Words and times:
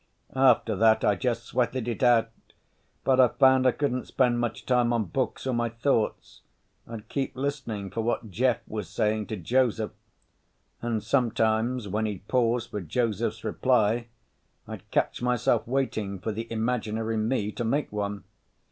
After 0.35 0.75
that 0.77 1.05
I 1.05 1.13
just 1.13 1.43
sweated 1.43 1.87
it 1.87 2.01
out. 2.01 2.31
But 3.03 3.19
I 3.19 3.27
found 3.27 3.67
I 3.67 3.71
couldn't 3.71 4.07
spend 4.07 4.39
much 4.39 4.65
time 4.65 4.91
on 4.93 5.05
books 5.05 5.45
or 5.45 5.53
my 5.53 5.69
thoughts, 5.69 6.41
I'd 6.87 7.07
keep 7.07 7.35
listening 7.35 7.91
for 7.91 8.01
what 8.01 8.31
Jeff 8.31 8.67
was 8.67 8.89
saying 8.89 9.27
to 9.27 9.37
Joseph. 9.37 9.91
And 10.81 11.03
sometimes 11.03 11.87
when 11.87 12.07
he'd 12.07 12.27
pause 12.27 12.65
for 12.65 12.81
Joseph's 12.81 13.43
reply 13.43 14.07
I'd 14.67 14.89
catch 14.89 15.21
myself 15.21 15.67
waiting 15.67 16.17
for 16.17 16.31
the 16.31 16.51
imaginary 16.51 17.15
me 17.17 17.51
to 17.51 17.63
make 17.63 17.91
one. 17.91 18.23